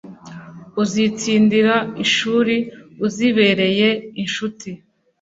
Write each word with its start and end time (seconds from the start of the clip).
Uzitsindira 0.83 1.75
inshuri 2.03 2.55
Uzibereye 3.07 3.89
inshuti 4.21 4.69